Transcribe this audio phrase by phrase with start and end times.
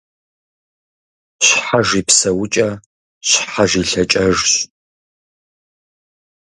[1.45, 2.69] Щхьэж и псэукӏэ
[3.27, 4.51] щхьэж и лӏэкӏэжщ.